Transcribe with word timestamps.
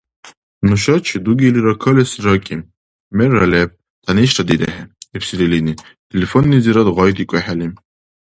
—Нушачи 0.67 1.17
дугелира 1.25 1.73
калесли 1.83 2.19
ракӀи, 2.25 2.57
мерра 3.17 3.45
леб, 3.51 3.69
тянишдирехӀе,— 4.03 4.83
ибсири 5.15 5.45
илини, 5.47 5.73
телефоннизирад 6.11 6.87
гъайдикӀухӀели. 6.95 7.67